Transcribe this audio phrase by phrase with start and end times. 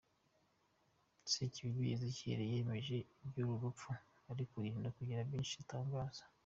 [1.33, 3.89] Sekibibi Ezechiel, yemeje iby’uru rupfu
[4.31, 6.23] ariko yirinda kugira byinshi atangaza.